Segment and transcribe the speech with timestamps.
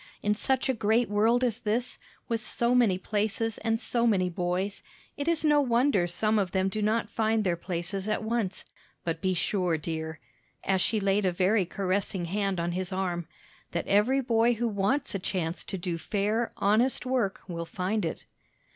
[0.23, 4.29] In such a great world as this is, with so many places and so many
[4.31, 4.81] boys,
[5.15, 8.65] it is no wonder some of them do not find their places at once.
[9.03, 10.19] But be sure, dear,"
[10.63, 13.27] as she laid a very caressing hand on his arm,
[13.73, 18.25] "that every boy who wants a chance to do fair, honest work will find it."